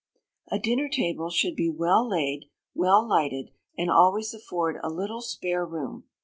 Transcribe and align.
A 0.49 0.57
dinner 0.57 0.89
table 0.89 1.29
should 1.29 1.55
be 1.55 1.69
well 1.69 2.09
laid, 2.09 2.45
well 2.73 3.07
lighted, 3.07 3.51
and 3.77 3.91
always 3.91 4.33
afford 4.33 4.77
a 4.81 4.89
little 4.89 5.21
spare 5.21 5.63
room. 5.63 6.05